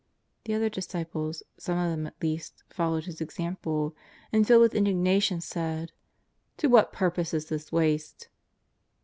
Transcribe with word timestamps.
The 0.45 0.55
other 0.55 0.67
disciples, 0.69 1.43
some 1.59 1.77
of 1.77 1.91
them 1.91 2.07
at 2.07 2.23
least, 2.23 2.63
followed 2.71 3.05
his 3.05 3.21
example, 3.21 3.95
and, 4.33 4.47
filled 4.47 4.61
with 4.63 4.73
indignation, 4.73 5.41
said:" 5.41 5.91
To 6.57 6.65
what 6.69 6.91
purpose 6.91 7.35
is 7.35 7.49
this 7.49 7.71
waste 7.71 8.27